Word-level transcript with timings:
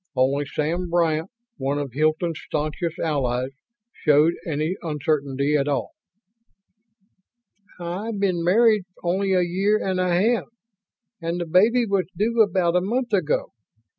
Only 0.15 0.47
Sam 0.47 0.89
Bryant, 0.89 1.29
one 1.57 1.77
of 1.77 1.91
Hilton's 1.93 2.41
staunchest 2.47 2.97
allies, 2.97 3.51
showed 3.93 4.33
any 4.47 4.75
uncertainty 4.81 5.55
at 5.55 5.67
all. 5.67 5.91
"I've 7.79 8.17
been 8.19 8.43
married 8.43 8.85
only 9.03 9.33
a 9.33 9.43
year 9.43 9.77
and 9.77 9.99
a 9.99 10.09
half, 10.11 10.45
and 11.21 11.39
the 11.39 11.45
baby 11.45 11.85
was 11.85 12.07
due 12.17 12.41
about 12.41 12.75
a 12.75 12.81
month 12.81 13.13
ago. 13.13 13.51